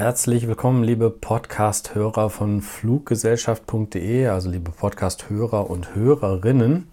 Herzlich 0.00 0.48
willkommen, 0.48 0.82
liebe 0.82 1.10
Podcast-Hörer 1.10 2.30
von 2.30 2.62
Fluggesellschaft.de, 2.62 4.28
also 4.28 4.48
liebe 4.48 4.70
Podcast-Hörer 4.70 5.68
und 5.68 5.94
Hörerinnen. 5.94 6.88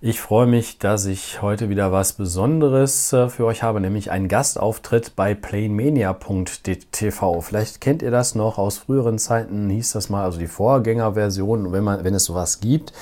Ich 0.00 0.20
freue 0.20 0.46
mich, 0.46 0.78
dass 0.78 1.06
ich 1.06 1.42
heute 1.42 1.68
wieder 1.68 1.90
was 1.90 2.12
Besonderes 2.12 3.12
äh, 3.12 3.28
für 3.28 3.44
euch 3.44 3.64
habe, 3.64 3.80
nämlich 3.80 4.12
einen 4.12 4.28
Gastauftritt 4.28 5.16
bei 5.16 5.34
planemania.tv. 5.34 7.40
Vielleicht 7.40 7.80
kennt 7.80 8.02
ihr 8.02 8.12
das 8.12 8.36
noch 8.36 8.56
aus 8.56 8.78
früheren 8.78 9.18
Zeiten, 9.18 9.68
hieß 9.68 9.94
das 9.94 10.08
mal, 10.08 10.22
also 10.22 10.38
die 10.38 10.46
Vorgängerversion, 10.46 11.72
wenn, 11.72 11.82
man, 11.82 12.04
wenn 12.04 12.14
es 12.14 12.26
sowas 12.26 12.60
gibt. 12.60 12.92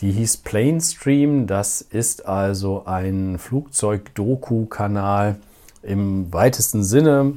Die 0.00 0.12
hieß 0.12 0.36
Planestream. 0.36 1.48
Das 1.48 1.80
ist 1.80 2.24
also 2.24 2.84
ein 2.86 3.40
Flugzeug-Doku-Kanal 3.40 5.40
im 5.82 6.32
weitesten 6.32 6.84
Sinne 6.84 7.32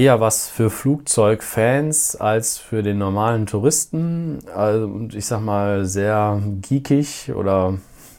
eher 0.00 0.18
was 0.18 0.48
für 0.48 0.70
Flugzeugfans 0.70 2.16
als 2.16 2.56
für 2.56 2.82
den 2.82 2.96
normalen 2.96 3.44
Touristen. 3.44 4.38
Also, 4.54 5.08
ich 5.12 5.26
sag 5.26 5.42
mal 5.42 5.84
sehr 5.84 6.40
geekig 6.62 7.32
oder 7.34 7.74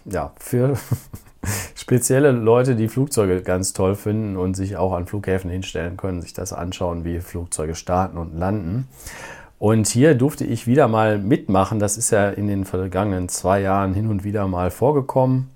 ja, 0.06 0.32
für 0.38 0.78
spezielle 1.76 2.32
Leute, 2.34 2.76
die 2.76 2.88
Flugzeuge 2.88 3.42
ganz 3.42 3.74
toll 3.74 3.96
finden 3.96 4.38
und 4.38 4.54
sich 4.54 4.78
auch 4.78 4.94
an 4.94 5.08
Flughäfen 5.08 5.50
hinstellen 5.50 5.98
können, 5.98 6.22
sich 6.22 6.34
das 6.34 6.54
anschauen, 6.54 7.04
wie 7.04 7.20
Flugzeuge 7.20 7.74
starten 7.74 8.20
und 8.20 8.38
landen. 8.38 8.88
Und 9.58 9.88
hier 9.88 10.14
durfte 10.14 10.46
ich 10.46 10.68
wieder 10.68 10.88
mal 10.88 11.18
mitmachen. 11.18 11.80
Das 11.80 11.98
ist 11.98 12.12
ja 12.12 12.30
in 12.30 12.48
den 12.48 12.64
vergangenen 12.64 13.28
zwei 13.28 13.60
Jahren 13.60 13.96
hin 13.96 14.08
und 14.08 14.24
wieder 14.24 14.48
mal 14.48 14.70
vorgekommen. 14.70 15.50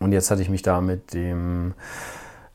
Und 0.00 0.10
jetzt 0.10 0.28
hatte 0.28 0.42
ich 0.42 0.48
mich 0.48 0.62
da 0.62 0.80
mit 0.80 1.14
dem 1.14 1.74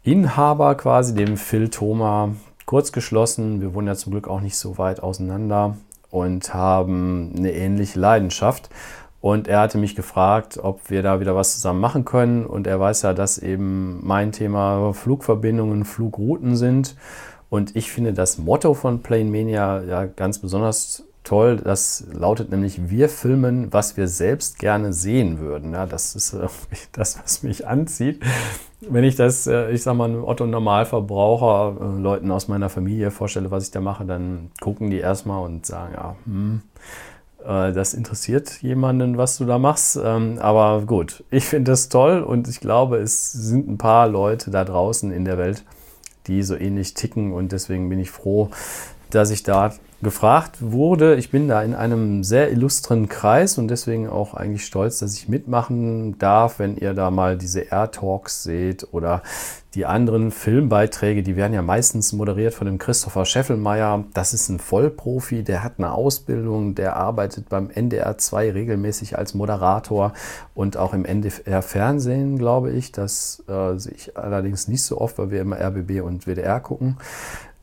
Inhaber 0.03 0.76
quasi, 0.76 1.13
dem 1.13 1.37
Phil 1.37 1.70
Thoma, 1.70 2.31
kurz 2.71 2.93
geschlossen. 2.93 3.59
Wir 3.59 3.73
wohnen 3.73 3.88
ja 3.88 3.95
zum 3.95 4.13
Glück 4.13 4.30
auch 4.30 4.39
nicht 4.39 4.55
so 4.55 4.77
weit 4.77 5.03
auseinander 5.03 5.75
und 6.09 6.54
haben 6.54 7.34
eine 7.35 7.51
ähnliche 7.51 7.99
Leidenschaft. 7.99 8.70
Und 9.20 9.49
er 9.49 9.59
hatte 9.59 9.77
mich 9.77 9.93
gefragt, 9.93 10.57
ob 10.57 10.90
wir 10.90 11.04
da 11.04 11.20
wieder 11.20 11.35
was 11.35 11.55
zusammen 11.55 11.82
machen 11.82 12.05
können. 12.05 12.45
Und 12.45 12.68
er 12.68 12.79
weiß 12.79 13.01
ja, 13.01 13.13
dass 13.13 13.40
eben 13.40 13.99
mein 14.07 14.32
Thema 14.32 14.93
Flugverbindungen, 14.93 15.84
Flugrouten 15.84 16.55
sind. 16.55 16.95
Und 17.49 17.76
ich 17.76 17.91
finde 17.91 18.13
das 18.13 18.37
Motto 18.37 18.73
von 18.73 19.01
Plane 19.01 19.29
Mania 19.29 19.84
ja 19.84 20.05
ganz 20.05 20.40
besonders 20.40 21.04
toll. 21.23 21.57
Das 21.57 22.05
lautet 22.11 22.49
nämlich, 22.49 22.89
wir 22.89 23.09
filmen, 23.09 23.71
was 23.71 23.97
wir 23.97 24.07
selbst 24.07 24.59
gerne 24.59 24.93
sehen 24.93 25.39
würden. 25.39 25.73
Ja, 25.73 25.85
das 25.85 26.15
ist 26.15 26.33
äh, 26.33 26.47
das, 26.91 27.19
was 27.21 27.43
mich 27.43 27.67
anzieht 27.67 28.21
wenn 28.81 29.03
ich 29.03 29.15
das, 29.15 29.47
äh, 29.47 29.71
ich 29.71 29.83
sag 29.83 29.95
mal, 29.95 30.15
Otto 30.23 30.45
Normalverbraucher, 30.45 31.77
äh, 31.79 32.01
Leuten 32.01 32.31
aus 32.31 32.47
meiner 32.47 32.69
Familie 32.69 33.11
vorstelle, 33.11 33.51
was 33.51 33.65
ich 33.65 33.71
da 33.71 33.79
mache, 33.79 34.05
dann 34.05 34.51
gucken 34.59 34.89
die 34.89 34.97
erstmal 34.97 35.45
und 35.45 35.65
sagen, 35.65 35.93
ja, 35.93 36.15
hm, 36.25 36.61
äh, 37.45 37.71
das 37.73 37.93
interessiert 37.93 38.61
jemanden, 38.61 39.17
was 39.17 39.37
du 39.37 39.45
da 39.45 39.59
machst. 39.59 39.99
Ähm, 40.03 40.39
aber 40.39 40.83
gut, 40.85 41.23
ich 41.29 41.45
finde 41.45 41.71
das 41.71 41.89
toll 41.89 42.21
und 42.21 42.47
ich 42.47 42.59
glaube, 42.59 42.97
es 42.97 43.31
sind 43.31 43.69
ein 43.69 43.77
paar 43.77 44.07
Leute 44.07 44.49
da 44.49 44.65
draußen 44.65 45.11
in 45.11 45.25
der 45.25 45.37
Welt, 45.37 45.63
die 46.27 46.41
so 46.43 46.55
ähnlich 46.55 46.93
ticken 46.95 47.33
und 47.33 47.51
deswegen 47.51 47.87
bin 47.89 47.99
ich 47.99 48.09
froh, 48.09 48.49
dass 49.11 49.29
ich 49.29 49.43
da 49.43 49.73
gefragt 50.02 50.57
wurde. 50.60 51.16
Ich 51.16 51.32
bin 51.32 51.48
da 51.48 51.62
in 51.62 51.76
einem 51.76 52.24
sehr 52.24 52.52
illustren 52.52 53.07
Kreis 53.07 53.57
und 53.57 53.68
deswegen 53.68 54.10
auch 54.10 54.34
eigentlich 54.34 54.66
stolz, 54.66 54.99
dass 54.99 55.16
ich 55.16 55.30
mitmachen 55.30 56.18
darf, 56.18 56.60
wenn 56.60 56.77
ihr 56.77 56.94
da 56.94 57.12
mal 57.12 57.38
diese 57.38 57.62
Air 57.62 57.91
Talks 57.91 58.44
seht 58.44 58.88
oder 58.91 59.22
die 59.74 59.85
anderen 59.85 60.32
Filmbeiträge, 60.32 61.24
die 61.24 61.38
werden 61.38 61.54
ja 61.54 61.62
meistens 61.62 62.12
moderiert 62.12 62.54
von 62.54 62.68
dem 62.68 62.77
Christopher 62.77 63.24
Scheffelmeier. 63.24 64.03
Das 64.13 64.34
ist 64.34 64.50
ein 64.50 64.59
Vollprofi, 64.59 65.44
der 65.44 65.63
hat 65.63 65.74
eine 65.78 65.94
Ausbildung, 65.94 66.75
der 66.75 66.97
arbeitet 66.97 67.47
beim 67.47 67.69
NDR 67.69 68.18
2 68.18 68.52
regelmäßig 68.52 69.18
als 69.18 69.34
Moderator 69.34 70.11
und 70.56 70.75
auch 70.75 70.94
im 70.94 71.06
NDR 71.06 71.61
Fernsehen, 71.61 72.38
glaube 72.38 72.72
ich. 72.72 72.91
Das 72.91 73.44
äh, 73.47 73.78
sehe 73.78 73.94
ich 73.94 74.17
allerdings 74.17 74.67
nicht 74.67 74.84
so 74.84 75.00
oft, 75.00 75.17
weil 75.17 75.31
wir 75.31 75.41
immer 75.41 75.57
RBB 75.57 76.01
und 76.01 76.25
WDR 76.28 76.59
gucken. 76.59 76.97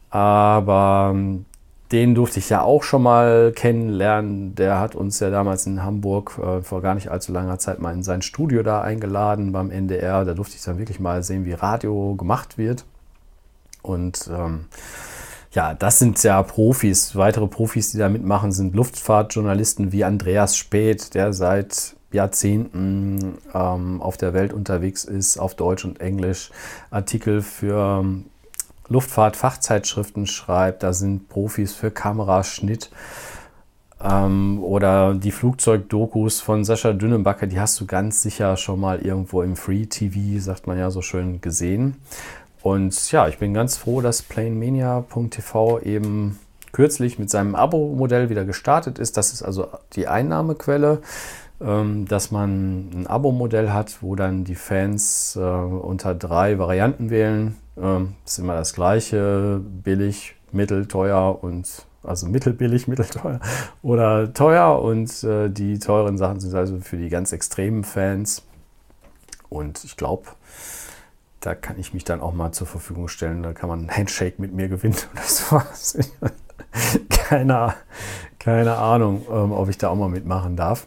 Aber 0.09 1.11
ähm, 1.13 1.45
den 1.93 2.15
durfte 2.15 2.39
ich 2.39 2.51
ja 2.51 2.63
auch 2.63 2.83
schon 2.83 3.03
mal 3.03 3.53
kennenlernen. 3.55 4.55
Der 4.55 4.79
hat 4.79 4.95
uns 4.95 5.21
ja 5.21 5.31
damals 5.31 5.67
in 5.67 5.83
Hamburg 5.83 6.39
äh, 6.39 6.63
vor 6.63 6.83
gar 6.83 6.95
nicht 6.95 7.11
allzu 7.11 7.33
langer 7.33 7.59
Zeit 7.59 7.81
mal 7.81 7.95
in 7.95 8.03
sein 8.03 8.23
Studio 8.23 8.63
da 8.63 8.83
eingeladen 8.83 9.53
beim 9.53 9.71
NDR. 9.71 10.25
Da 10.25 10.35
durfte 10.35 10.57
ich 10.57 10.63
dann 10.63 10.79
wirklich 10.79 11.01
mal 11.01 11.23
sehen, 11.23 11.45
wie 11.45 11.53
Radio 11.53 12.15
gemacht 12.15 12.59
wird. 12.59 12.85
Und 13.83 14.29
ähm, 14.31 14.67
ja, 15.53 15.73
das 15.73 15.99
sind 15.99 16.23
ja 16.23 16.43
Profis. 16.43 17.17
Weitere 17.17 17.47
Profis, 17.47 17.91
die 17.91 17.99
da 17.99 18.11
mitmachen, 18.11 18.53
sind 18.53 18.75
Luftfahrtjournalisten 18.75 19.93
wie 19.93 20.05
Andreas 20.05 20.57
Speth, 20.57 21.15
der 21.15 21.33
seit 21.33 21.97
Jahrzehnten 22.13 23.39
ähm, 23.55 24.03
auf 24.03 24.17
der 24.17 24.35
Welt 24.35 24.53
unterwegs 24.53 25.05
ist, 25.05 25.39
auf 25.39 25.55
Deutsch 25.55 25.85
und 25.85 26.01
Englisch, 26.01 26.51
Artikel 26.91 27.43
für 27.43 28.05
Luftfahrt-Fachzeitschriften 28.89 30.27
schreibt. 30.27 30.83
Da 30.83 30.93
sind 30.93 31.29
Profis 31.29 31.75
für 31.75 31.91
Kameraschnitt. 31.91 32.91
Ähm, 34.03 34.63
oder 34.63 35.15
die 35.15 35.33
Flugzeugdokus 35.33 36.41
von 36.41 36.65
Sascha 36.65 36.93
Dünnenbacke, 36.93 37.49
die 37.49 37.61
hast 37.61 37.81
du 37.81 37.87
ganz 37.87 38.23
sicher 38.23 38.57
schon 38.57 38.81
mal 38.81 39.01
irgendwo 39.01 39.43
im 39.43 39.57
Free 39.57 39.87
TV, 39.87 40.41
sagt 40.41 40.67
man 40.67 40.79
ja 40.79 40.91
so 40.91 41.03
schön, 41.03 41.41
gesehen. 41.41 41.97
Und 42.63 43.11
ja, 43.13 43.29
ich 43.29 43.39
bin 43.39 43.55
ganz 43.55 43.77
froh, 43.77 44.01
dass 44.01 44.23
planemania.tv 44.23 45.81
eben 45.81 46.39
kürzlich 46.73 47.19
mit 47.19 47.31
seinem 47.31 47.55
Abo-Modell 47.55 48.31
wieder 48.31 48.45
gestartet 48.45 48.99
ist. 48.99 49.17
Das 49.17 49.33
ist 49.33 49.43
also 49.43 49.69
die 49.95 50.07
Einnahmequelle, 50.07 51.01
ähm, 51.61 52.07
dass 52.07 52.31
man 52.31 52.91
ein 52.93 53.07
Abo-Modell 53.07 53.73
hat, 53.73 54.03
wo 54.03 54.15
dann 54.15 54.45
die 54.45 54.55
Fans 54.55 55.37
äh, 55.37 55.41
unter 55.41 56.15
drei 56.15 56.59
Varianten 56.59 57.11
wählen 57.11 57.57
ähm, 57.81 58.15
ist 58.25 58.39
immer 58.39 58.55
das 58.55 58.75
gleiche, 58.75 59.61
billig, 59.63 60.37
mittelteuer 60.53 61.43
und 61.43 61.87
also 62.03 62.27
mittelbillig, 62.27 62.89
mittelteuer 62.89 63.41
oder 63.83 64.33
teuer 64.33 64.81
und 64.81 65.23
äh, 65.25 65.49
die 65.49 65.79
teuren 65.79 66.19
Sachen 66.19 66.41
sind 66.41 66.55
also 66.55 66.79
für 66.81 66.97
die 66.97 67.09
ganz 67.09 67.33
extremen 67.33 67.85
Fans. 67.85 68.43
Und 69.49 69.83
ich 69.85 69.97
glaube, 69.97 70.25
da 71.41 71.55
kann 71.55 71.79
ich 71.79 71.95
mich 71.95 72.05
dann 72.05 72.21
auch 72.21 72.33
mal 72.33 72.53
zur 72.53 72.67
Verfügung 72.67 73.09
stellen, 73.09 73.43
da 73.43 73.53
kann 73.53 73.69
man 73.69 73.87
ein 73.87 73.97
Handshake 73.97 74.35
mit 74.39 74.53
mir 74.53 74.69
gewinnen 74.69 74.97
oder 75.13 75.23
sowas. 75.27 75.99
keine, 77.09 77.75
keine 78.39 78.77
Ahnung, 78.77 79.25
ähm, 79.31 79.53
ob 79.53 79.69
ich 79.69 79.79
da 79.79 79.89
auch 79.89 79.97
mal 79.97 80.09
mitmachen 80.09 80.57
darf 80.57 80.87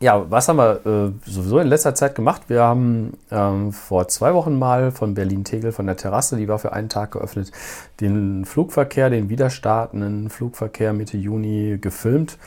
ja, 0.00 0.30
was 0.30 0.48
haben 0.48 0.58
wir 0.58 0.86
äh, 0.86 1.30
sowieso 1.30 1.58
in 1.58 1.66
letzter 1.66 1.94
Zeit 1.94 2.14
gemacht? 2.14 2.42
Wir 2.48 2.62
haben 2.62 3.14
ähm, 3.30 3.72
vor 3.72 4.06
zwei 4.08 4.32
Wochen 4.34 4.58
mal 4.58 4.92
von 4.92 5.14
Berlin-Tegel, 5.14 5.72
von 5.72 5.86
der 5.86 5.96
Terrasse, 5.96 6.36
die 6.36 6.46
war 6.46 6.58
für 6.58 6.72
einen 6.72 6.88
Tag 6.88 7.12
geöffnet, 7.12 7.50
den 8.00 8.44
Flugverkehr, 8.44 9.10
den 9.10 9.28
widerstartenden 9.28 10.30
Flugverkehr 10.30 10.92
Mitte 10.92 11.16
Juni 11.16 11.78
gefilmt. 11.80 12.38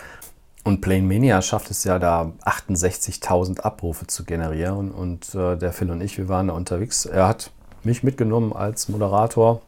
Und 0.63 0.81
Plane 0.81 1.01
Mania 1.01 1.41
schafft 1.41 1.71
es 1.71 1.83
ja 1.83 1.97
da 1.99 2.31
68.000 2.45 3.61
Abrufe 3.61 4.07
zu 4.07 4.23
generieren. 4.23 4.91
Und 4.91 5.33
äh, 5.35 5.57
der 5.57 5.73
Phil 5.73 5.91
und 5.91 6.01
ich, 6.01 6.17
wir 6.17 6.29
waren 6.29 6.47
da 6.47 6.53
unterwegs. 6.53 7.05
Er 7.05 7.27
hat 7.27 7.51
mich 7.83 8.03
mitgenommen 8.03 8.53
als 8.53 8.87
Moderator 8.87 9.61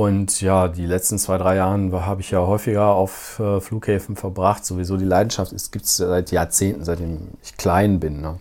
und 0.00 0.40
ja, 0.40 0.68
die 0.68 0.86
letzten 0.86 1.18
zwei, 1.18 1.36
drei 1.36 1.56
Jahre 1.56 2.06
habe 2.06 2.22
ich 2.22 2.30
ja 2.30 2.38
häufiger 2.38 2.86
auf 2.86 3.38
äh, 3.38 3.60
Flughäfen 3.60 4.16
verbracht. 4.16 4.64
Sowieso 4.64 4.96
die 4.96 5.04
Leidenschaft 5.04 5.52
gibt 5.70 5.84
es 5.84 5.98
seit 5.98 6.30
Jahrzehnten, 6.30 6.86
seitdem 6.86 7.28
ich 7.42 7.58
klein 7.58 8.00
bin. 8.00 8.22
Ne? 8.22 8.40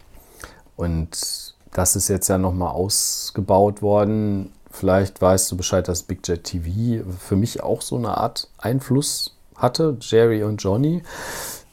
Und 0.78 1.54
das 1.74 1.98
ist 1.98 2.08
jetzt 2.08 2.30
ja 2.30 2.38
nochmal 2.38 2.70
ausgebaut 2.70 3.82
worden. 3.82 4.54
Vielleicht 4.72 5.22
weißt 5.22 5.52
du 5.52 5.58
Bescheid, 5.58 5.86
dass 5.90 6.04
Big 6.04 6.26
Jet 6.26 6.46
TV 6.46 7.04
für 7.20 7.36
mich 7.36 7.62
auch 7.62 7.82
so 7.82 7.98
eine 7.98 8.18
Art 8.18 8.48
Einfluss 8.58 9.36
hatte, 9.58 9.98
Jerry 10.00 10.44
und 10.44 10.64
Johnny, 10.64 11.04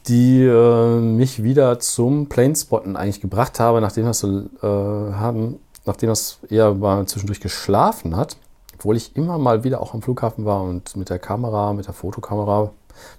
die 0.09 0.43
äh, 0.43 0.99
mich 0.99 1.43
wieder 1.43 1.79
zum 1.79 2.27
Planespotten 2.27 2.97
eigentlich 2.97 3.21
gebracht 3.21 3.61
haben, 3.61 3.79
nachdem 3.79 4.03
das 4.03 4.21
äh, 4.21 4.27
haben, 4.61 5.59
nachdem 5.85 6.09
das 6.09 6.39
eher 6.49 6.73
mal 6.73 7.05
zwischendurch 7.05 7.39
geschlafen 7.39 8.17
hat 8.17 8.35
obwohl 8.77 8.95
ich 8.95 9.15
immer 9.15 9.39
mal 9.39 9.63
wieder 9.63 9.81
auch 9.81 9.95
am 9.95 10.03
Flughafen 10.03 10.45
war 10.45 10.61
und 10.61 10.95
mit 10.95 11.09
der 11.09 11.17
Kamera, 11.17 11.73
mit 11.73 11.87
der 11.87 11.95
Fotokamera 11.95 12.71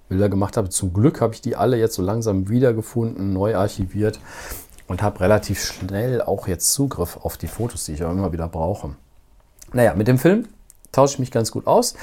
Bilder 0.08 0.28
gemacht 0.28 0.56
habe. 0.56 0.68
Zum 0.68 0.92
Glück 0.92 1.20
habe 1.20 1.34
ich 1.34 1.40
die 1.40 1.56
alle 1.56 1.76
jetzt 1.76 1.94
so 1.94 2.02
langsam 2.02 2.48
wiedergefunden, 2.48 3.32
neu 3.32 3.56
archiviert 3.56 4.20
und 4.86 5.02
habe 5.02 5.20
relativ 5.20 5.60
schnell 5.60 6.22
auch 6.22 6.46
jetzt 6.46 6.72
Zugriff 6.72 7.18
auf 7.22 7.36
die 7.36 7.48
Fotos, 7.48 7.84
die 7.84 7.94
ich 7.94 8.04
auch 8.04 8.12
immer 8.12 8.32
wieder 8.32 8.48
brauche. 8.48 8.94
Naja, 9.72 9.94
mit 9.94 10.06
dem 10.06 10.18
Film 10.18 10.46
tausche 10.92 11.14
ich 11.14 11.18
mich 11.18 11.30
ganz 11.32 11.50
gut 11.50 11.66
aus. 11.66 11.94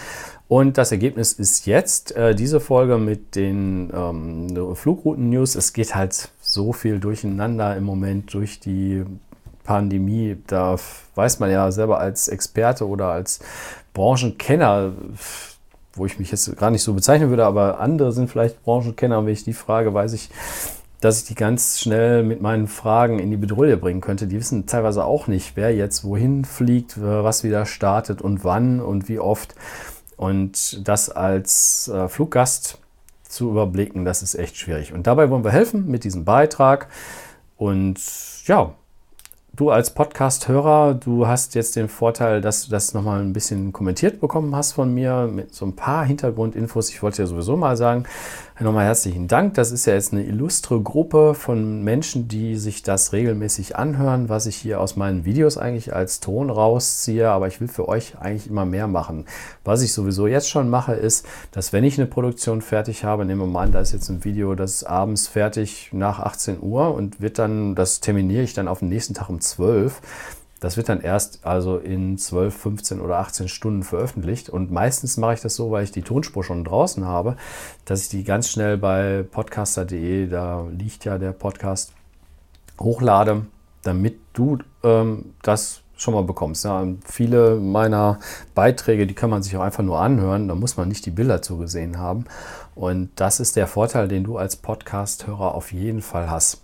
Und 0.47 0.77
das 0.77 0.91
Ergebnis 0.91 1.31
ist 1.33 1.65
jetzt 1.65 2.15
äh, 2.15 2.35
diese 2.35 2.59
Folge 2.59 2.97
mit 2.97 3.35
den 3.35 3.91
ähm, 3.95 4.75
Flugrouten-News. 4.75 5.55
Es 5.55 5.73
geht 5.73 5.95
halt 5.95 6.29
so 6.41 6.71
viel 6.71 6.99
durcheinander 6.99 7.75
im 7.75 7.83
Moment 7.83 8.33
durch 8.33 8.59
die 8.59 9.03
Pandemie, 9.65 10.37
da 10.47 10.77
weiß 11.15 11.39
man 11.39 11.51
ja 11.51 11.71
selber 11.71 11.99
als 11.99 12.27
Experte 12.27 12.87
oder 12.87 13.07
als 13.07 13.39
Branchenkenner, 13.93 14.93
wo 15.93 16.05
ich 16.05 16.19
mich 16.19 16.31
jetzt 16.31 16.55
gar 16.57 16.71
nicht 16.71 16.83
so 16.83 16.93
bezeichnen 16.93 17.29
würde, 17.29 17.45
aber 17.45 17.79
andere 17.79 18.11
sind 18.11 18.29
vielleicht 18.29 18.63
Branchenkenner. 18.63 19.19
Und 19.19 19.25
wenn 19.25 19.33
ich 19.33 19.43
die 19.43 19.53
frage, 19.53 19.93
weiß 19.93 20.13
ich, 20.13 20.29
dass 21.01 21.19
ich 21.19 21.25
die 21.25 21.35
ganz 21.35 21.79
schnell 21.79 22.23
mit 22.23 22.41
meinen 22.41 22.67
Fragen 22.67 23.19
in 23.19 23.29
die 23.29 23.37
Bedrohung 23.37 23.79
bringen 23.79 24.01
könnte. 24.01 24.27
Die 24.27 24.39
wissen 24.39 24.65
teilweise 24.65 25.05
auch 25.05 25.27
nicht, 25.27 25.55
wer 25.55 25.75
jetzt 25.75 26.03
wohin 26.03 26.45
fliegt, 26.45 27.01
was 27.01 27.43
wieder 27.43 27.65
startet 27.65 28.21
und 28.21 28.43
wann 28.43 28.79
und 28.79 29.09
wie 29.09 29.19
oft. 29.19 29.55
Und 30.17 30.87
das 30.87 31.09
als 31.09 31.89
äh, 31.89 32.07
Fluggast 32.07 32.79
zu 33.27 33.49
überblicken, 33.49 34.05
das 34.05 34.23
ist 34.23 34.35
echt 34.35 34.57
schwierig. 34.57 34.93
Und 34.93 35.07
dabei 35.07 35.29
wollen 35.29 35.43
wir 35.43 35.51
helfen 35.51 35.87
mit 35.87 36.03
diesem 36.05 36.23
Beitrag. 36.23 36.87
Und 37.57 37.99
ja, 38.45 38.73
du 39.55 39.69
als 39.69 39.91
Podcast-Hörer, 39.91 40.95
du 40.95 41.27
hast 41.27 41.55
jetzt 41.55 41.75
den 41.75 41.87
Vorteil, 41.87 42.41
dass 42.41 42.65
du 42.65 42.71
das 42.71 42.93
nochmal 42.93 43.21
ein 43.21 43.31
bisschen 43.31 43.71
kommentiert 43.71 44.19
bekommen 44.19 44.55
hast 44.55 44.73
von 44.73 44.93
mir 44.93 45.29
mit 45.31 45.53
so 45.53 45.65
ein 45.65 45.75
paar 45.75 46.05
Hintergrundinfos. 46.05 46.89
Ich 46.89 47.01
wollte 47.01 47.21
ja 47.21 47.27
sowieso 47.27 47.55
mal 47.55 47.77
sagen, 47.77 48.03
nochmal 48.59 48.85
herzlichen 48.85 49.27
Dank. 49.27 49.53
Das 49.53 49.71
ist 49.71 49.85
ja 49.85 49.93
jetzt 49.93 50.13
eine 50.13 50.23
illustre 50.23 50.81
Gruppe 50.81 51.33
von 51.35 51.83
Menschen, 51.83 52.27
die 52.27 52.55
sich 52.55 52.83
das 52.83 53.13
regelmäßig 53.13 53.75
anhören, 53.75 54.29
was 54.29 54.45
ich 54.45 54.55
hier 54.55 54.81
aus 54.81 54.95
meinen 54.95 55.25
Videos 55.25 55.57
eigentlich 55.57 55.93
als 55.93 56.19
Ton 56.19 56.49
rausziehe. 56.49 57.29
Aber 57.29 57.47
ich 57.47 57.61
will 57.61 57.67
für 57.67 57.87
euch 57.87 58.17
eigentlich 58.19 58.49
immer 58.49 58.65
mehr 58.65 58.87
machen. 58.87 59.25
Was 59.63 59.81
ich 59.81 59.93
sowieso 59.93 60.27
jetzt 60.27 60.49
schon 60.49 60.69
mache, 60.69 60.93
ist, 60.93 61.25
dass 61.51 61.71
wenn 61.71 61.83
ich 61.83 61.97
eine 61.97 62.07
Produktion 62.07 62.61
fertig 62.61 63.03
habe, 63.03 63.25
nehmen 63.25 63.41
wir 63.41 63.47
mal 63.47 63.63
an, 63.63 63.71
da 63.71 63.79
ist 63.79 63.93
jetzt 63.93 64.09
ein 64.09 64.23
Video, 64.23 64.55
das 64.55 64.75
ist 64.75 64.83
abends 64.83 65.27
fertig 65.27 65.89
nach 65.91 66.19
18 66.19 66.61
Uhr 66.61 66.93
und 66.93 67.21
wird 67.21 67.39
dann, 67.39 67.75
das 67.75 67.99
terminiere 67.99 68.43
ich 68.43 68.53
dann 68.53 68.67
auf 68.67 68.79
den 68.79 68.89
nächsten 68.89 69.13
Tag 69.13 69.29
um 69.29 69.41
12 69.49 70.01
das 70.65 70.77
wird 70.77 70.89
dann 70.89 71.01
erst 71.01 71.45
also 71.45 71.77
in 71.77 72.17
12, 72.17 72.55
15 72.55 73.01
oder 73.01 73.19
18 73.19 73.49
Stunden 73.49 73.83
veröffentlicht. 73.83 74.49
Und 74.49 74.71
meistens 74.71 75.15
mache 75.17 75.35
ich 75.35 75.41
das 75.41 75.55
so, 75.55 75.69
weil 75.69 75.83
ich 75.83 75.91
die 75.91 76.01
Tonspur 76.01 76.43
schon 76.43 76.63
draußen 76.63 77.05
habe, 77.05 77.35
dass 77.85 78.01
ich 78.01 78.09
die 78.09 78.23
ganz 78.23 78.49
schnell 78.49 78.77
bei 78.77 79.23
podcaster.de, 79.29 80.27
da 80.27 80.65
liegt 80.71 81.05
ja 81.05 81.17
der 81.19 81.33
Podcast, 81.33 81.93
hochlade, 82.79 83.45
damit 83.83 84.17
du 84.33 84.57
ähm, 84.83 85.33
das 85.43 85.81
schon 85.97 86.13
mal 86.13 86.23
bekommst. 86.23 86.65
Ja, 86.65 86.87
viele 87.05 87.57
meiner 87.57 88.19
Beiträge, 88.55 89.05
die 89.05 89.13
kann 89.13 89.29
man 89.29 89.43
sich 89.43 89.55
auch 89.55 89.61
einfach 89.61 89.83
nur 89.83 89.99
anhören, 89.99 90.47
da 90.47 90.55
muss 90.55 90.77
man 90.77 90.87
nicht 90.87 91.05
die 91.05 91.11
Bilder 91.11 91.41
zugesehen 91.41 91.99
haben. 91.99 92.25
Und 92.73 93.11
das 93.17 93.39
ist 93.39 93.55
der 93.55 93.67
Vorteil, 93.67 94.07
den 94.07 94.23
du 94.23 94.37
als 94.37 94.55
Podcast-Hörer 94.55 95.53
auf 95.53 95.71
jeden 95.71 96.01
Fall 96.01 96.29
hast. 96.29 96.63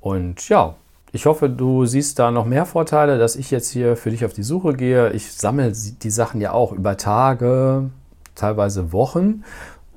Und 0.00 0.48
ja, 0.48 0.74
ich 1.12 1.26
hoffe, 1.26 1.50
du 1.50 1.84
siehst 1.84 2.18
da 2.18 2.30
noch 2.30 2.46
mehr 2.46 2.64
Vorteile, 2.64 3.18
dass 3.18 3.36
ich 3.36 3.50
jetzt 3.50 3.70
hier 3.70 3.96
für 3.96 4.10
dich 4.10 4.24
auf 4.24 4.32
die 4.32 4.42
Suche 4.42 4.72
gehe. 4.72 5.12
Ich 5.12 5.32
sammle 5.32 5.70
die 5.70 6.10
Sachen 6.10 6.40
ja 6.40 6.52
auch 6.52 6.72
über 6.72 6.96
Tage, 6.96 7.90
teilweise 8.34 8.92
Wochen 8.92 9.44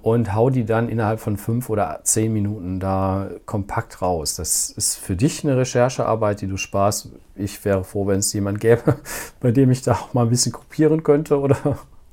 und 0.02 0.36
hau 0.36 0.50
die 0.50 0.66
dann 0.66 0.90
innerhalb 0.90 1.22
von 1.22 1.38
fünf 1.38 1.70
oder 1.70 2.02
zehn 2.04 2.34
Minuten 2.34 2.82
da 2.82 3.30
kompakt 3.46 4.02
raus. 4.02 4.36
Das 4.36 4.70
ist 4.70 4.98
für 4.98 5.16
dich 5.16 5.46
eine 5.46 5.56
Recherchearbeit, 5.56 6.42
die 6.42 6.48
du 6.48 6.58
sparst. 6.58 7.10
Ich 7.36 7.64
wäre 7.64 7.86
froh, 7.86 8.08
wenn 8.08 8.20
es 8.20 8.34
jemand 8.34 8.60
gäbe, 8.60 8.98
bei 9.40 9.52
dem 9.52 9.72
ich 9.72 9.84
da 9.84 9.94
auch 9.94 10.14
mal 10.14 10.24
ein 10.24 10.30
bisschen 10.30 10.52
kopieren 10.52 11.04
könnte, 11.04 11.40
oder? 11.40 11.58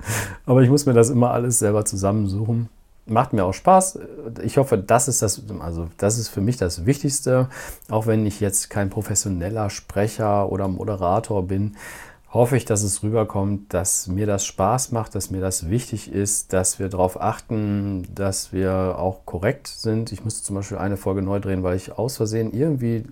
Aber 0.46 0.62
ich 0.62 0.70
muss 0.70 0.86
mir 0.86 0.94
das 0.94 1.10
immer 1.10 1.32
alles 1.32 1.58
selber 1.58 1.84
zusammensuchen 1.84 2.68
macht 3.06 3.32
mir 3.32 3.44
auch 3.44 3.54
Spaß. 3.54 3.98
Ich 4.42 4.58
hoffe, 4.58 4.78
das 4.78 5.08
ist 5.08 5.22
das, 5.22 5.42
also 5.60 5.88
das 5.96 6.18
ist 6.18 6.28
für 6.28 6.40
mich 6.40 6.56
das 6.56 6.86
Wichtigste. 6.86 7.48
Auch 7.90 8.06
wenn 8.06 8.26
ich 8.26 8.40
jetzt 8.40 8.70
kein 8.70 8.90
professioneller 8.90 9.70
Sprecher 9.70 10.50
oder 10.50 10.68
Moderator 10.68 11.46
bin, 11.46 11.76
hoffe 12.30 12.56
ich, 12.56 12.64
dass 12.64 12.82
es 12.82 13.02
rüberkommt, 13.02 13.74
dass 13.74 14.06
mir 14.06 14.26
das 14.26 14.46
Spaß 14.46 14.92
macht, 14.92 15.14
dass 15.14 15.30
mir 15.30 15.40
das 15.40 15.68
wichtig 15.68 16.10
ist, 16.10 16.52
dass 16.52 16.78
wir 16.78 16.88
darauf 16.88 17.20
achten, 17.20 18.08
dass 18.14 18.52
wir 18.52 18.96
auch 18.98 19.26
korrekt 19.26 19.66
sind. 19.66 20.12
Ich 20.12 20.24
musste 20.24 20.42
zum 20.42 20.56
Beispiel 20.56 20.78
eine 20.78 20.96
Folge 20.96 21.22
neu 21.22 21.40
drehen, 21.40 21.62
weil 21.62 21.76
ich 21.76 21.98
aus 21.98 22.16
Versehen 22.16 22.52
irgendwie 22.52 23.04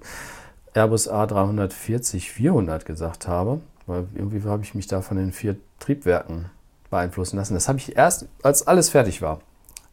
Airbus 0.73 1.11
A340-400 1.11 2.85
gesagt 2.85 3.29
habe. 3.29 3.61
Weil 3.87 4.07
irgendwie 4.15 4.43
habe 4.49 4.63
ich 4.63 4.75
mich 4.75 4.87
da 4.87 5.03
von 5.03 5.17
den 5.17 5.33
vier 5.33 5.57
Triebwerken 5.81 6.47
beeinflussen 6.91 7.37
lassen. 7.37 7.55
Das 7.55 7.69
habe 7.69 7.79
ich 7.79 7.97
erst, 7.97 8.27
als 8.43 8.67
alles 8.67 8.89
fertig 8.89 9.21
war 9.21 9.41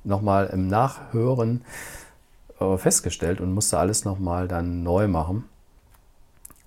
nochmal 0.07 0.47
im 0.47 0.67
Nachhören 0.67 1.63
äh, 2.59 2.77
festgestellt 2.77 3.41
und 3.41 3.53
musste 3.53 3.77
alles 3.77 4.05
nochmal 4.05 4.47
dann 4.47 4.83
neu 4.83 5.07
machen. 5.07 5.45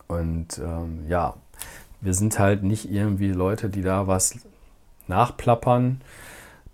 Und 0.07 0.59
ähm, 0.59 1.07
ja, 1.09 1.35
wir 2.01 2.15
sind 2.15 2.39
halt 2.39 2.63
nicht 2.63 2.91
irgendwie 2.91 3.31
Leute, 3.31 3.69
die 3.69 3.83
da 3.83 4.07
was 4.07 4.39
nachplappern, 5.07 6.01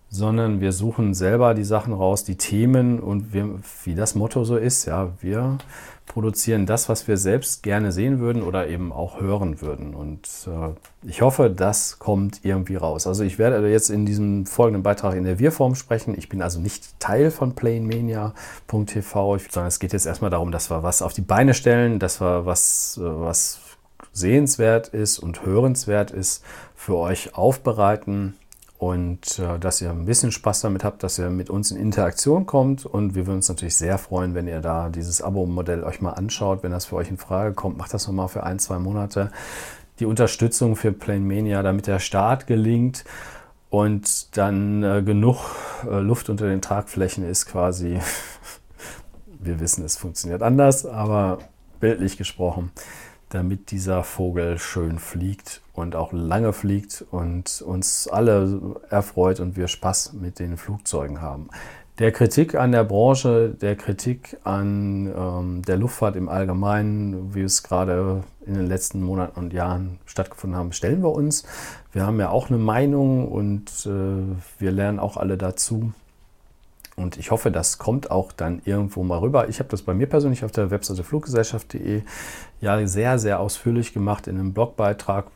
sondern 0.09 0.61
wir 0.61 0.73
suchen 0.73 1.15
selber 1.15 1.55
die 1.55 1.65
Sachen 1.65 1.93
raus, 1.93 2.25
die 2.25 2.37
Themen 2.37 3.01
und 3.01 3.33
wir, 3.33 3.59
wie 3.85 3.95
das 3.95 4.15
Motto 4.15 4.45
so 4.45 4.57
ist, 4.57 4.87
ja, 4.87 5.13
wir 5.21 5.59
produzieren 6.07 6.67
das, 6.67 6.89
was 6.89 7.09
wir 7.09 7.17
selbst 7.17 7.63
gerne 7.63 7.93
sehen 7.93 8.21
würden 8.21 8.43
oder 8.43 8.69
eben 8.69 8.93
auch 8.93 9.21
hören 9.21 9.61
würden. 9.61 9.95
Und 9.95 10.27
äh, 10.47 11.09
ich 11.09 11.21
hoffe, 11.21 11.51
das 11.51 11.99
kommt 11.99 12.41
irgendwie 12.45 12.77
raus. 12.77 13.07
Also 13.07 13.25
ich 13.25 13.39
werde 13.39 13.69
jetzt 13.69 13.91
in 13.91 14.07
diesem 14.07 14.47
folgenden 14.47 14.83
Beitrag 14.83 15.15
in 15.15 15.25
der 15.25 15.39
Wir-Form 15.39 15.75
sprechen. 15.75 16.17
Ich 16.17 16.29
bin 16.29 16.43
also 16.43 16.61
nicht 16.61 16.99
Teil 17.01 17.31
von 17.31 17.55
planemania.tv, 17.55 19.39
sondern 19.51 19.69
es 19.69 19.79
geht 19.79 19.93
jetzt 19.93 20.07
erstmal 20.07 20.31
darum, 20.31 20.53
dass 20.53 20.71
wir 20.71 20.83
was 20.83 21.03
auf 21.03 21.13
die 21.13 21.23
Beine 21.23 21.55
stellen, 21.55 21.99
dass 21.99 22.21
wir 22.21 22.47
was, 22.47 22.99
äh, 22.99 23.03
was 23.03 23.61
sehenswert 24.13 24.89
ist 24.89 25.19
und 25.19 25.45
hörenswert 25.45 26.11
ist, 26.11 26.43
für 26.75 26.97
euch 26.97 27.35
aufbereiten 27.35 28.37
und 28.79 29.39
äh, 29.39 29.59
dass 29.59 29.81
ihr 29.81 29.91
ein 29.91 30.05
bisschen 30.05 30.33
Spaß 30.33 30.61
damit 30.61 30.85
habt, 30.85 31.03
dass 31.03 31.19
ihr 31.19 31.31
mit 31.31 31.49
uns 31.49 31.71
in 31.71 31.79
Interaktion 31.79 32.45
kommt. 32.47 32.85
Und 32.85 33.15
wir 33.15 33.27
würden 33.27 33.37
uns 33.37 33.49
natürlich 33.49 33.77
sehr 33.77 33.99
freuen, 33.99 34.35
wenn 34.35 34.47
ihr 34.47 34.61
da 34.61 34.91
dieses 34.91 35.23
Abo-Modell 35.23 35.83
euch 35.83 36.01
mal 36.01 36.13
anschaut. 36.13 36.63
Wenn 36.63 36.73
das 36.73 36.87
für 36.87 36.97
euch 36.97 37.09
in 37.09 37.17
Frage 37.17 37.55
kommt, 37.55 37.79
macht 37.79 37.95
das 37.95 38.07
nochmal 38.07 38.29
für 38.29 38.43
ein, 38.43 38.59
zwei 38.59 38.79
Monate. 38.79 39.31
Die 39.99 40.07
Unterstützung 40.07 40.77
für 40.77 40.93
Planemania, 40.93 41.63
damit 41.63 41.87
der 41.87 42.01
Start 42.01 42.47
gelingt 42.47 43.05
und 43.71 44.37
dann 44.37 44.83
äh, 44.83 45.03
genug 45.03 45.39
äh, 45.91 45.99
Luft 46.01 46.29
unter 46.29 46.47
den 46.47 46.61
Tragflächen 46.61 47.25
ist 47.25 47.47
quasi. 47.47 47.99
wir 49.39 49.59
wissen, 49.59 49.85
es 49.85 49.97
funktioniert 49.97 50.43
anders, 50.43 50.85
aber 50.85 51.39
bildlich 51.81 52.19
gesprochen 52.19 52.73
damit 53.29 53.71
dieser 53.71 54.05
Vogel 54.05 54.59
schön 54.59 54.99
fliegt 54.99 55.63
und 55.75 55.97
auch 55.97 56.13
lange 56.13 56.53
fliegt 56.53 57.05
und 57.11 57.63
uns 57.63 58.09
alle 58.09 58.77
erfreut 58.89 59.41
und 59.41 59.57
wir 59.57 59.69
Spaß 59.69 60.13
mit 60.15 60.39
den 60.39 60.57
Flugzeugen 60.57 61.21
haben. 61.21 61.49
Der 61.99 62.13
Kritik 62.13 62.55
an 62.55 62.73
der 62.73 62.85
Branche, 62.85 63.57
der 63.59 63.75
Kritik 63.75 64.37
an 64.45 65.13
ähm, 65.17 65.63
der 65.63 65.79
Luftfahrt 65.79 66.15
im 66.17 66.29
Allgemeinen, 66.29 67.35
wie 67.35 67.41
es 67.41 67.63
gerade 67.63 68.23
in 68.45 68.53
den 68.53 68.67
letzten 68.67 69.03
Monaten 69.03 69.39
und 69.41 69.55
Jahren 69.55 69.99
stattgefunden 70.05 70.59
haben, 70.59 70.73
stellen 70.73 71.03
wir 71.03 71.13
uns. 71.13 71.45
Wir 71.93 72.05
haben 72.05 72.21
ja 72.21 72.29
auch 72.29 72.51
eine 72.51 72.59
Meinung 72.59 73.27
und 73.29 73.71
äh, 73.87 73.91
wir 74.59 74.71
lernen 74.73 74.99
auch 74.99 75.17
alle 75.17 75.39
dazu. 75.39 75.95
Und 76.97 77.19
ich 77.19 77.31
hoffe, 77.31 77.51
das 77.51 77.77
kommt 77.77 78.11
auch 78.11 78.33
dann 78.33 78.63
irgendwo 78.65 79.05
mal 79.05 79.19
rüber. 79.19 79.49
Ich 79.49 79.59
habe 79.59 79.69
das 79.69 79.83
bei 79.83 79.93
mir 79.93 80.07
persönlich 80.07 80.45
auf 80.45 80.51
der 80.53 80.71
Webseite 80.71 81.05
fluggesellschaft.de 81.05 82.03
ja 82.61 82.87
sehr, 82.87 83.19
sehr 83.19 83.39
ausführlich 83.39 83.93
gemacht 83.93 84.27
in 84.27 84.39
einem 84.39 84.55
Blogbeitrag. 84.55 85.27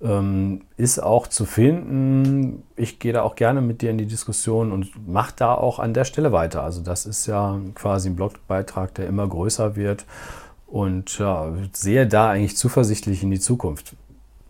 Ähm, 0.00 0.62
ist 0.76 1.00
auch 1.00 1.26
zu 1.26 1.44
finden. 1.44 2.62
Ich 2.76 2.98
gehe 2.98 3.12
da 3.12 3.22
auch 3.22 3.36
gerne 3.36 3.60
mit 3.60 3.82
dir 3.82 3.90
in 3.90 3.98
die 3.98 4.06
Diskussion 4.06 4.72
und 4.72 5.06
mache 5.06 5.34
da 5.36 5.54
auch 5.54 5.78
an 5.78 5.92
der 5.92 6.04
Stelle 6.04 6.32
weiter. 6.32 6.62
Also 6.62 6.80
das 6.80 7.04
ist 7.04 7.26
ja 7.26 7.60
quasi 7.74 8.08
ein 8.08 8.16
Blogbeitrag, 8.16 8.94
der 8.94 9.06
immer 9.06 9.28
größer 9.28 9.76
wird 9.76 10.06
und 10.66 11.18
ja, 11.18 11.52
sehe 11.72 12.06
da 12.06 12.30
eigentlich 12.30 12.56
zuversichtlich 12.56 13.22
in 13.22 13.30
die 13.30 13.38
Zukunft 13.38 13.94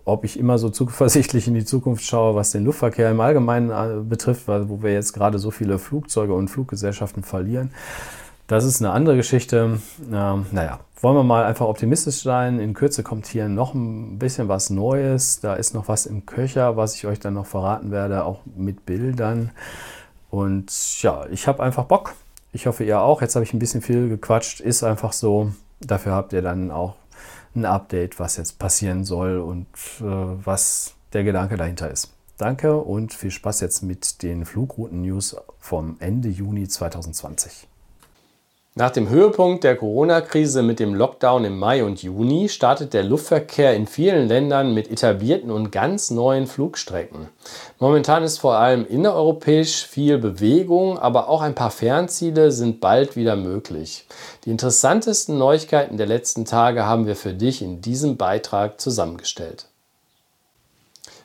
ob 0.05 0.25
ich 0.25 0.39
immer 0.39 0.59
so 0.59 0.69
zuversichtlich 0.69 1.49
in 1.49 1.55
die 1.55 1.65
Zukunft 1.65 2.05
schaue, 2.05 2.35
was 2.35 2.51
den 2.51 2.65
Luftverkehr 2.65 3.11
im 3.11 3.21
Allgemeinen 3.21 3.71
äh, 3.71 4.03
betrifft, 4.03 4.49
wo 4.49 4.83
wir 4.83 4.93
jetzt 4.93 5.13
gerade 5.13 5.39
so 5.39 5.51
viele 5.51 5.79
Flugzeuge 5.79 6.35
und 6.35 6.49
Fluggesellschaften 6.49 7.23
verlieren. 7.23 7.71
Das 8.49 8.65
ist 8.65 8.83
eine 8.83 8.91
andere 8.91 9.17
Geschichte. 9.17 9.79
Ähm, 10.13 10.47
naja, 10.51 10.81
wollen 11.01 11.17
wir 11.17 11.23
mal 11.23 11.45
einfach 11.45 11.67
optimistisch 11.67 12.23
sein. 12.23 12.59
In 12.61 12.75
Kürze 12.75 13.03
kommt 13.03 13.27
hier 13.27 13.49
noch 13.49 13.75
ein 13.75 14.19
bisschen 14.19 14.49
was 14.49 14.71
Neues. 14.71 15.41
Da 15.41 15.55
ist 15.55 15.75
noch 15.75 15.89
was 15.89 16.07
im 16.07 16.27
Köcher, 16.27 16.77
was 16.77 16.95
ich 16.97 17.07
euch 17.07 17.21
dann 17.21 17.35
noch 17.35 17.47
verraten 17.47 17.91
werde, 17.91 18.25
auch 18.25 18.41
mit 18.57 18.85
Bildern. 18.85 19.51
Und 20.31 21.03
ja, 21.03 21.27
ich 21.31 21.47
habe 21.47 21.63
einfach 21.63 21.85
Bock. 21.85 22.15
Ich 22.53 22.67
hoffe, 22.67 22.85
ihr 22.85 23.01
auch. 23.01 23.23
Jetzt 23.23 23.37
habe 23.37 23.45
ich 23.45 23.55
ein 23.55 23.59
bisschen 23.59 23.81
viel 23.81 24.09
gequatscht. 24.09 24.61
Ist 24.61 24.83
einfach 24.83 25.13
so. 25.13 25.53
Dafür 25.81 26.13
habt 26.13 26.33
ihr 26.33 26.43
dann 26.43 26.71
auch 26.71 26.95
ein 27.55 27.65
Update, 27.65 28.19
was 28.19 28.37
jetzt 28.37 28.59
passieren 28.59 29.05
soll 29.05 29.39
und 29.39 29.67
äh, 30.01 30.05
was 30.05 30.95
der 31.13 31.25
Gedanke 31.25 31.57
dahinter 31.57 31.91
ist. 31.91 32.13
Danke 32.39 32.77
und 32.77 33.13
viel 33.13 33.31
Spaß 33.31 33.61
jetzt 33.61 33.83
mit 33.83 34.23
den 34.23 34.45
Flugrouten-News 34.45 35.37
vom 35.59 35.97
Ende 36.01 36.29
Juni 36.29 36.67
2020. 36.67 37.69
Nach 38.75 38.89
dem 38.89 39.11
Höhepunkt 39.11 39.65
der 39.65 39.77
Corona-Krise 39.77 40.63
mit 40.63 40.81
dem 40.81 40.95
Lockdown 40.95 41.45
im 41.45 41.59
Mai 41.59 41.85
und 41.85 42.03
Juni 42.03 42.49
startet 42.49 42.95
der 42.95 43.03
Luftverkehr 43.03 43.77
in 43.77 43.87
vielen 43.87 44.29
Ländern 44.29 44.73
mit 44.73 44.91
etablierten 44.91 45.51
und 45.51 45.71
ganz 45.71 46.11
neuen 46.11 46.47
Flugstrecken. 46.47 47.29
Momentan 47.79 48.23
ist 48.23 48.39
vor 48.39 48.55
allem 48.55 48.87
innereuropäisch 48.87 49.85
viel 49.85 50.17
Bewegung, 50.17 50.99
aber 50.99 51.29
auch 51.29 51.43
ein 51.43 51.55
paar 51.55 51.71
Fernziele 51.71 52.51
sind 52.51 52.81
bald 52.81 53.15
wieder 53.15 53.37
möglich. 53.37 54.07
Die 54.47 54.51
interessantesten 54.51 55.37
Neuigkeiten 55.37 55.99
der 55.99 56.07
letzten 56.07 56.47
Tage 56.47 56.87
haben 56.87 57.07
wir 57.07 57.15
für 57.15 57.35
dich 57.35 57.61
in 57.61 57.83
diesem 57.83 58.17
Beitrag 58.17 58.81
zusammengestellt. 58.81 59.67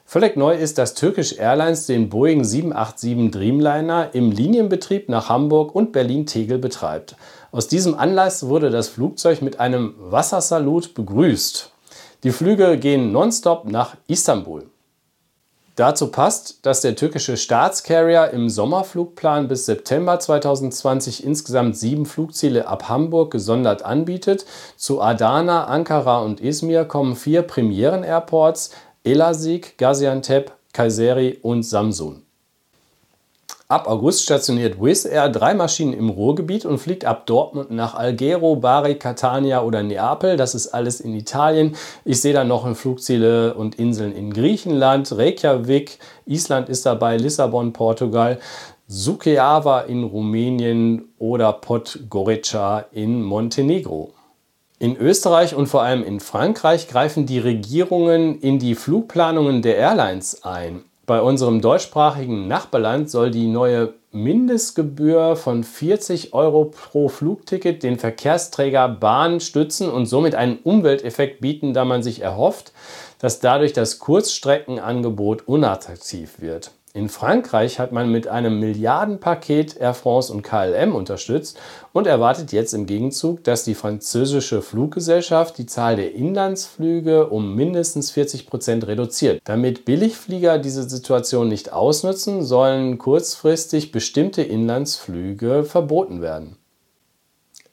Völlig 0.10 0.38
neu 0.38 0.56
ist, 0.56 0.78
dass 0.78 0.94
Turkish 0.94 1.38
Airlines 1.38 1.86
den 1.86 2.08
Boeing 2.08 2.46
787 2.46 3.30
Dreamliner 3.30 4.12
im 4.14 4.32
Linienbetrieb 4.32 5.10
nach 5.10 5.28
Hamburg 5.28 5.76
und 5.76 5.92
Berlin-Tegel 5.92 6.60
betreibt. 6.60 7.18
Aus 7.52 7.68
diesem 7.68 7.96
Anlass 7.96 8.48
wurde 8.48 8.70
das 8.70 8.90
Flugzeug 8.90 9.42
mit 9.42 9.60
einem 9.60 9.96
Wassersalut 9.98 10.94
begrüßt. 10.94 11.72
Die 12.24 12.32
Flüge 12.32 12.78
gehen 12.78 13.12
nonstop 13.12 13.66
nach 13.66 13.96
Istanbul. 14.08 14.70
Dazu 15.78 16.08
passt, 16.08 16.66
dass 16.66 16.82
der 16.82 16.96
türkische 16.96 17.38
Staatscarrier 17.38 18.32
im 18.32 18.50
Sommerflugplan 18.50 19.48
bis 19.48 19.68
September 19.68 20.20
2020 20.20 21.24
insgesamt 21.24 21.78
sieben 21.78 22.08
Flugziele 22.08 22.68
ab 22.68 22.90
Hamburg 22.90 23.32
gesondert 23.32 23.86
anbietet. 23.86 24.46
Zu 24.76 25.02
Adana, 25.02 25.66
Ankara 25.66 26.22
und 26.22 26.42
Izmir 26.42 26.86
kommen 26.86 27.16
vier 27.16 27.44
Premieren-Airports, 27.44 28.72
Elazig, 29.04 29.78
Gaziantep, 29.78 30.52
Kayseri 30.74 31.38
und 31.44 31.62
Samsun. 31.62 32.27
Ab 33.70 33.90
August 33.90 34.24
stationiert 34.24 34.82
Wizz 34.82 35.04
Air 35.04 35.28
drei 35.28 35.54
Maschinen 35.54 35.92
im 35.92 36.08
Ruhrgebiet 36.08 36.64
und 36.64 36.78
fliegt 36.78 37.04
ab 37.04 37.26
Dortmund 37.26 37.70
nach 37.70 37.96
Alghero, 37.96 38.56
Bari, 38.56 38.96
Catania 38.96 39.62
oder 39.62 39.84
Neapel. 39.84 40.38
Das 40.38 40.56
ist 40.56 40.70
alles 40.70 41.02
in 41.02 41.14
Italien. 41.14 41.76
Ich 42.06 42.22
sehe 42.22 42.32
dann 42.32 42.48
noch 42.48 42.74
Flugziele 42.78 43.56
und 43.56 43.76
Inseln 43.76 44.16
in 44.16 44.32
Griechenland, 44.32 45.12
Reykjavik, 45.12 46.00
Island 46.26 46.70
ist 46.70 46.86
dabei, 46.86 47.18
Lissabon, 47.18 47.74
Portugal, 47.74 48.40
Suceava 48.88 49.82
in 49.82 50.06
Rumänien 50.06 51.10
oder 51.20 51.52
Podgorica 51.52 52.86
in 52.94 53.22
Montenegro. 53.22 54.14
In 54.80 54.96
Österreich 54.96 55.56
und 55.56 55.68
vor 55.68 55.82
allem 55.82 56.06
in 56.06 56.22
Frankreich 56.22 56.88
greifen 56.88 57.26
die 57.26 57.40
Regierungen 57.40 58.40
in 58.40 58.60
die 58.60 58.76
Flugplanungen 58.76 59.62
der 59.62 59.76
Airlines 59.76 60.46
ein. 60.46 60.86
Bei 61.08 61.22
unserem 61.22 61.62
deutschsprachigen 61.62 62.50
Nachbarland 62.50 63.10
soll 63.10 63.32
die 63.32 63.48
neue 63.48 63.94
Mindestgebühr 64.12 65.38
von 65.38 65.64
40 65.64 66.34
Euro 66.34 66.66
pro 66.66 67.08
Flugticket 67.08 67.82
den 67.82 67.98
Verkehrsträger 67.98 68.90
Bahn 68.90 69.40
stützen 69.40 69.90
und 69.90 70.06
somit 70.06 70.36
einen 70.36 70.58
Umwelteffekt 70.58 71.40
bieten, 71.40 71.74
da 71.74 71.86
man 71.86 72.04
sich 72.04 72.20
erhofft, 72.22 72.74
dass 73.20 73.40
dadurch 73.40 73.72
das 73.72 74.00
Kurzstreckenangebot 74.00 75.48
unattraktiv 75.48 76.42
wird. 76.42 76.72
In 76.94 77.10
Frankreich 77.10 77.80
hat 77.80 77.92
man 77.92 78.12
mit 78.12 78.28
einem 78.28 78.60
Milliardenpaket 78.60 79.78
Air 79.78 79.94
France 79.94 80.34
und 80.34 80.42
KLM 80.42 80.96
unterstützt 80.96 81.60
und 81.94 82.08
erwartet 82.08 82.52
jetzt 82.54 82.74
im 82.74 82.86
Gegenzug, 82.86 83.44
dass 83.44 83.64
die 83.64 83.76
französische 83.76 84.62
Fluggesellschaft 84.62 85.58
die 85.58 85.66
Zahl 85.66 85.98
der 85.98 86.16
Inlandsflüge 86.16 87.28
um 87.28 87.54
mindestens 87.54 88.12
40 88.12 88.48
Prozent 88.48 88.88
reduziert. 88.88 89.42
Damit 89.44 89.86
Billigflieger 89.86 90.60
diese 90.60 90.90
Situation 90.90 91.50
nicht 91.50 91.72
ausnutzen, 91.72 92.44
sollen 92.44 92.98
kurzfristig 92.98 93.92
bestimmte 93.92 94.42
Inlandsflüge 94.42 95.66
verboten 95.66 96.22
werden. 96.22 96.58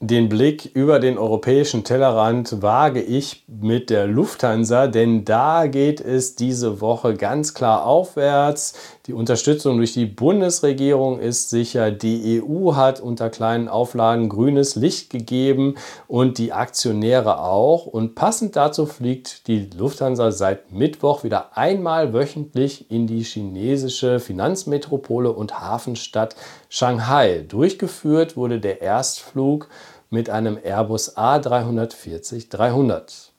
Den 0.01 0.29
Blick 0.29 0.71
über 0.75 0.99
den 0.99 1.19
europäischen 1.19 1.85
Tellerrand 1.85 2.63
wage 2.63 3.01
ich 3.01 3.45
mit 3.47 3.91
der 3.91 4.07
Lufthansa, 4.07 4.89
denn 4.89 5.25
da 5.25 5.67
geht 5.67 6.01
es 6.01 6.35
diese 6.35 6.81
Woche 6.81 7.15
ganz 7.15 7.55
klar 7.55 7.87
aufwärts. 7.87 8.75
Die 9.07 9.13
Unterstützung 9.13 9.77
durch 9.77 9.93
die 9.93 10.07
Bundesregierung 10.07 11.21
ist 11.21 11.49
sicher. 11.51 11.91
Die 11.91 12.43
EU 12.43 12.75
hat 12.75 13.01
unter 13.01 13.31
kleinen 13.31 13.69
Auflagen 13.69 14.29
grünes 14.29 14.75
Licht 14.75 15.11
gegeben 15.11 15.77
und 16.09 16.39
die 16.39 16.53
Aktionäre 16.53 17.41
auch. 17.41 17.87
Und 17.87 18.15
passend 18.15 18.57
dazu 18.57 18.87
fliegt 18.87 19.47
die 19.47 19.71
Lufthansa 19.77 20.33
seit 20.33 20.73
Mittwoch 20.73 21.23
wieder 21.23 21.57
einmal 21.57 22.13
wöchentlich 22.13 22.91
in 22.91 23.07
die 23.07 23.23
chinesische 23.23 24.19
Finanzmetropole 24.21 25.31
und 25.31 25.61
Hafenstadt 25.61 26.35
Shanghai. 26.69 27.45
Durchgeführt 27.47 28.37
wurde 28.37 28.59
der 28.59 28.83
Erstflug 28.83 29.69
mit 30.15 30.31
einem 30.31 30.59
Airbus 30.63 31.19
A340-300. 31.19 33.31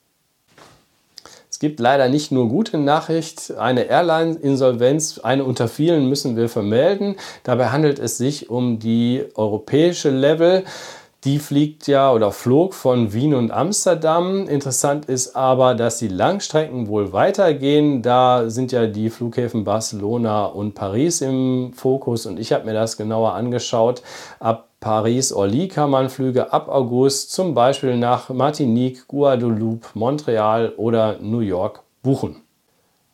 Es 1.50 1.60
gibt 1.60 1.80
leider 1.80 2.10
nicht 2.10 2.34
nur 2.34 2.50
gute 2.50 2.78
Nachricht, 2.78 3.54
eine 3.58 3.86
Airline-Insolvenz, 3.86 5.20
eine 5.20 5.46
unter 5.46 5.70
vielen 5.70 6.10
müssen 6.10 6.36
wir 6.36 6.50
vermelden. 6.50 7.16
Dabei 7.44 7.70
handelt 7.70 7.98
es 7.98 8.18
sich 8.18 8.50
um 8.50 8.78
die 8.78 9.24
europäische 9.36 10.10
Level. 10.10 10.66
Die 11.24 11.40
fliegt 11.40 11.88
ja 11.88 12.12
oder 12.12 12.34
flog 12.34 12.74
von 12.74 13.14
Wien 13.14 13.34
und 13.34 13.52
Amsterdam. 13.52 14.50
Interessant 14.50 15.06
ist 15.06 15.34
aber, 15.36 15.76
dass 15.76 15.98
die 15.98 16.10
Langstrecken 16.10 16.88
wohl 16.88 17.14
weitergehen. 17.14 18.02
Da 18.02 18.50
sind 18.50 18.74
ja 18.74 18.86
die 18.86 19.10
Flughäfen 19.10 19.64
Barcelona 19.64 20.46
und 20.46 20.76
Paris 20.76 21.22
im 21.22 21.72
Fokus 21.74 22.26
und 22.26 22.38
ich 22.38 22.52
habe 22.52 22.66
mir 22.66 22.74
das 22.74 22.98
genauer 22.98 23.34
angeschaut. 23.34 24.02
Ab 24.40 24.68
Paris-Orly 24.86 25.68
kann 25.68 25.90
man 25.90 26.12
Flüge 26.12 26.54
ab 26.54 26.70
August 26.70 27.32
zum 27.32 27.56
Beispiel 27.56 27.98
nach 27.98 28.30
Martinique, 28.30 29.08
Guadeloupe, 29.08 29.88
Montreal 29.96 30.74
oder 30.78 31.18
New 31.20 31.40
York 31.40 31.82
buchen. 32.04 32.44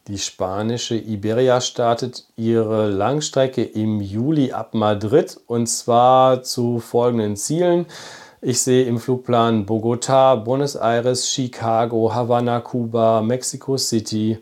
Die 0.09 0.17
spanische 0.17 0.95
Iberia 0.97 1.61
startet 1.61 2.25
ihre 2.35 2.89
Langstrecke 2.89 3.63
im 3.63 4.01
Juli 4.01 4.51
ab 4.51 4.73
Madrid 4.73 5.39
und 5.47 5.67
zwar 5.67 6.43
zu 6.43 6.79
folgenden 6.79 7.37
Zielen. 7.37 7.85
Ich 8.41 8.61
sehe 8.61 8.83
im 8.83 8.99
Flugplan 8.99 9.65
Bogota, 9.65 10.35
Buenos 10.35 10.75
Aires, 10.75 11.29
Chicago, 11.29 12.13
Havanna, 12.13 12.59
Kuba, 12.59 13.21
Mexico 13.21 13.77
City, 13.77 14.39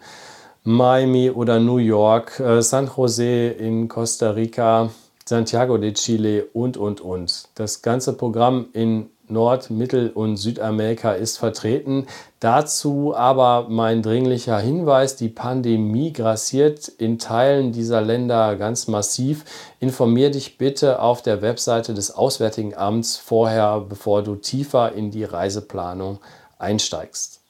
Miami 0.63 1.29
oder 1.29 1.59
New 1.59 1.77
York, 1.77 2.39
äh, 2.39 2.63
San 2.63 2.89
Jose 2.97 3.49
in 3.49 3.87
Costa 3.87 4.31
Rica, 4.31 4.89
Santiago 5.29 5.77
de 5.77 5.93
Chile 5.93 6.47
und, 6.53 6.75
und, 6.75 7.01
und. 7.01 7.49
Das 7.53 7.83
ganze 7.83 8.13
Programm 8.13 8.69
in 8.73 9.11
Nord-, 9.27 9.69
Mittel- 9.69 10.09
und 10.09 10.37
Südamerika 10.37 11.11
ist 11.11 11.37
vertreten. 11.37 12.07
Dazu 12.39 13.13
aber 13.15 13.67
mein 13.69 14.01
dringlicher 14.01 14.57
Hinweis, 14.57 15.17
die 15.17 15.29
Pandemie 15.29 16.13
grassiert 16.13 16.87
in 16.87 17.19
Teilen 17.19 17.71
dieser 17.71 18.01
Länder 18.01 18.55
ganz 18.55 18.87
massiv. 18.87 19.45
Informier 19.79 20.31
dich 20.31 20.57
bitte 20.57 20.99
auf 20.99 21.21
der 21.21 21.43
Webseite 21.43 21.93
des 21.93 22.09
Auswärtigen 22.09 22.75
Amts 22.75 23.17
vorher, 23.17 23.81
bevor 23.87 24.23
du 24.23 24.35
tiefer 24.35 24.93
in 24.93 25.11
die 25.11 25.25
Reiseplanung 25.25 26.17
einsteigst. 26.57 27.41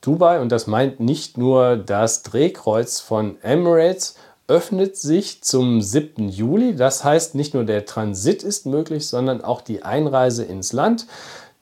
Dubai, 0.00 0.40
und 0.40 0.50
das 0.50 0.66
meint 0.66 0.98
nicht 0.98 1.38
nur 1.38 1.76
das 1.76 2.24
Drehkreuz 2.24 2.98
von 2.98 3.40
Emirates, 3.42 4.16
öffnet 4.50 4.96
sich 4.96 5.42
zum 5.42 5.80
7. 5.80 6.28
Juli. 6.28 6.74
Das 6.74 7.04
heißt, 7.04 7.36
nicht 7.36 7.54
nur 7.54 7.64
der 7.64 7.86
Transit 7.86 8.42
ist 8.42 8.66
möglich, 8.66 9.06
sondern 9.06 9.42
auch 9.44 9.60
die 9.60 9.84
Einreise 9.84 10.44
ins 10.44 10.72
Land. 10.72 11.06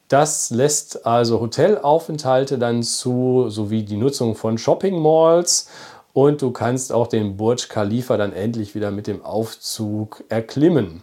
Das 0.09 0.49
lässt 0.49 1.05
also 1.05 1.39
Hotelaufenthalte 1.39 2.59
dann 2.59 2.83
zu, 2.83 3.51
sowie 3.51 3.83
die 3.83 3.99
Nutzung 3.99 4.35
von 4.35 4.57
Shopping 4.57 4.99
Malls. 4.99 5.69
Und 6.15 6.41
du 6.41 6.51
kannst 6.51 6.91
auch 6.91 7.09
den 7.09 7.37
Burj 7.37 7.69
Khalifa 7.69 8.17
dann 8.17 8.33
endlich 8.33 8.75
wieder 8.75 8.91
mit 8.91 9.07
dem 9.07 9.23
Aufzug 9.23 10.25
erklimmen. 10.31 11.03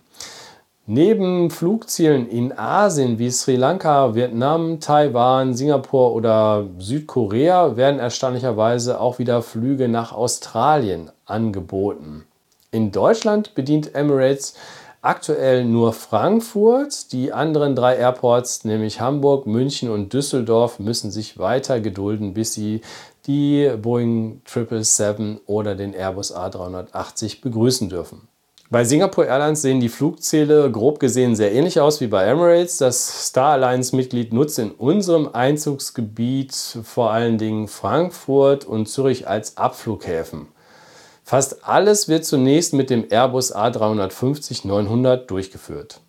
Neben 0.87 1.51
Flugzielen 1.51 2.27
in 2.27 2.57
Asien 2.57 3.19
wie 3.19 3.29
Sri 3.29 3.57
Lanka, 3.57 4.15
Vietnam, 4.15 4.79
Taiwan, 4.79 5.53
Singapur 5.53 6.13
oder 6.13 6.65
Südkorea 6.79 7.77
werden 7.77 7.99
erstaunlicherweise 7.99 8.99
auch 8.99 9.19
wieder 9.19 9.43
Flüge 9.43 9.87
nach 9.87 10.13
Australien 10.13 11.11
angeboten. 11.25 12.25
In 12.71 12.91
Deutschland 12.91 13.55
bedient 13.55 13.95
Emirates 13.95 14.55
aktuell 15.01 15.65
nur 15.65 15.93
Frankfurt. 15.93 17.11
Die 17.13 17.31
anderen 17.31 17.75
drei 17.75 17.95
Airports, 17.95 18.65
nämlich 18.65 18.99
Hamburg, 18.99 19.45
München 19.47 19.89
und 19.89 20.11
Düsseldorf, 20.11 20.79
müssen 20.79 21.11
sich 21.11 21.37
weiter 21.37 21.79
gedulden, 21.79 22.33
bis 22.33 22.53
sie 22.53 22.81
die 23.27 23.71
Boeing 23.81 24.41
777 24.45 25.47
oder 25.47 25.75
den 25.75 25.93
Airbus 25.93 26.35
A380 26.35 27.41
begrüßen 27.41 27.89
dürfen. 27.89 28.27
Bei 28.71 28.83
Singapore 28.83 29.27
Airlines 29.27 29.61
sehen 29.61 29.79
die 29.79 29.89
Flugziele 29.89 30.71
grob 30.71 30.99
gesehen 30.99 31.35
sehr 31.35 31.53
ähnlich 31.53 31.79
aus 31.79 32.01
wie 32.01 32.07
bei 32.07 32.25
Emirates. 32.25 32.79
Das 32.79 33.27
Star 33.27 33.53
Alliance-Mitglied 33.53 34.33
nutzt 34.33 34.57
in 34.57 34.71
unserem 34.71 35.29
Einzugsgebiet 35.31 36.79
vor 36.83 37.11
allen 37.11 37.37
Dingen 37.37 37.67
Frankfurt 37.67 38.65
und 38.65 38.87
Zürich 38.87 39.27
als 39.27 39.57
Abflughäfen. 39.57 40.47
Fast 41.27 41.67
alles 41.67 42.07
wird 42.07 42.23
zunächst 42.23 42.73
mit 42.73 42.91
dem 42.91 43.07
Airbus 43.09 43.55
A350-900 43.55 45.25
durchgeführt. 45.25 45.99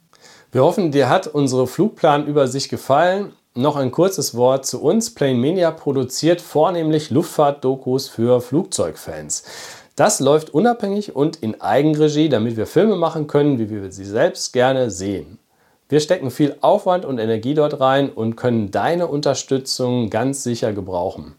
Wir 0.53 0.63
hoffen, 0.63 0.93
dir 0.93 1.09
hat 1.09 1.27
unsere 1.27 1.67
Flugplanübersicht 1.67 2.69
gefallen. 2.69 3.33
Noch 3.55 3.77
ein 3.77 3.93
kurzes 3.93 4.35
Wort 4.35 4.67
zu 4.67 4.83
uns. 4.83 5.15
Plane 5.15 5.39
Mania 5.39 5.71
produziert 5.71 6.43
vornehmlich 6.43 7.09
Luftfahrtdokus 7.09 8.09
für 8.09 8.43
Flugzeugfans. 8.43 9.45
Das 9.97 10.21
läuft 10.21 10.51
unabhängig 10.51 11.17
und 11.17 11.37
in 11.37 11.63
Eigenregie, 11.63 12.29
damit 12.29 12.59
wir 12.59 12.67
Filme 12.67 12.97
machen 12.97 13.27
können, 13.27 13.59
wie 13.59 13.71
wir 13.71 13.91
sie 13.91 14.05
selbst 14.05 14.53
gerne 14.53 14.91
sehen. 14.91 15.39
Wir 15.89 16.01
stecken 16.01 16.31
viel 16.31 16.57
Aufwand 16.61 17.07
und 17.07 17.19
Energie 17.19 17.55
dort 17.55 17.81
rein 17.81 18.11
und 18.11 18.37
können 18.37 18.71
deine 18.71 19.07
Unterstützung 19.07 20.11
ganz 20.11 20.43
sicher 20.43 20.75
gebrauchen. 20.75 21.37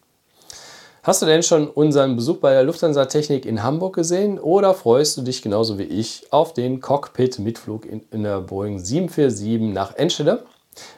Hast 1.07 1.21
du 1.21 1.25
denn 1.25 1.41
schon 1.41 1.69
unseren 1.69 2.17
Besuch 2.17 2.39
bei 2.39 2.51
der 2.51 2.63
Lufthansa 2.63 3.05
Technik 3.05 3.45
in 3.45 3.63
Hamburg 3.63 3.95
gesehen 3.95 4.37
oder 4.39 4.73
freust 4.73 5.15
du 5.15 5.21
dich 5.21 5.41
genauso 5.41 5.79
wie 5.79 5.83
ich 5.83 6.33
auf 6.33 6.51
den 6.51 6.81
Cockpit-Mitflug 6.81 7.85
in, 7.85 8.23
der 8.23 8.41
Boeing 8.41 8.77
747 8.77 9.73
nach 9.73 9.95
Enschede? 9.95 10.43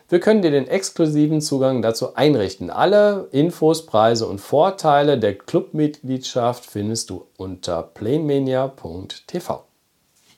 Wir 0.07 0.19
können 0.19 0.41
dir 0.41 0.49
den 0.49 0.67
exklusiven 0.67 1.41
Zugang 1.41 1.83
dazu 1.83 2.15
einrichten. 2.15 2.71
Alle 2.71 3.27
Infos, 3.31 3.85
Preise 3.85 4.25
und 4.25 4.41
Vorteile 4.41 5.19
der 5.19 5.37
Clubmitgliedschaft 5.37 6.65
findest 6.65 7.11
du 7.11 7.27
unter 7.37 7.83
planemania.tv. 7.83 9.68